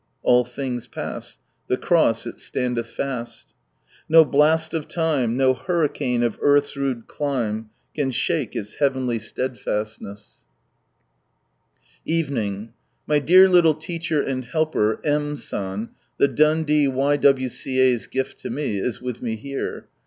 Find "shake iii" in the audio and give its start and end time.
8.09-8.63